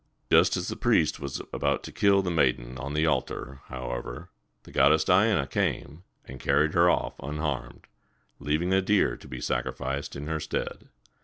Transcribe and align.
Just 0.31 0.57
as 0.57 0.67
the 0.67 0.75
priest 0.75 1.19
was 1.19 1.43
about 1.53 1.83
to 1.83 1.91
kill 1.91 2.23
the 2.23 2.31
maiden 2.31 2.75
on 2.79 2.95
the 2.95 3.05
altar, 3.05 3.61
however, 3.67 4.31
the 4.63 4.71
goddess 4.71 5.03
Diana 5.03 5.45
came, 5.45 6.01
and 6.25 6.39
carried 6.39 6.73
her 6.73 6.89
off 6.89 7.13
unharmed, 7.19 7.85
leaving 8.39 8.73
a 8.73 8.81
deer 8.81 9.15
to 9.15 9.27
be 9.27 9.39
sacrificed 9.39 10.15
in 10.15 10.25
her 10.25 10.39
stead. 10.39 10.89